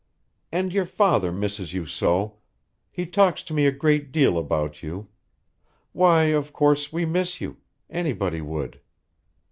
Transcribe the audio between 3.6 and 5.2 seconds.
a great deal about you.